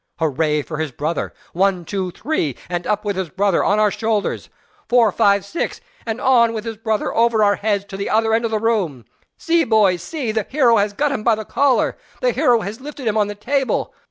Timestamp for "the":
7.97-8.09, 8.49-8.57, 10.31-10.47, 11.35-11.45, 12.19-12.31, 13.27-13.35